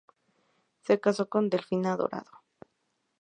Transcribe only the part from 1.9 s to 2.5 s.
Dorado.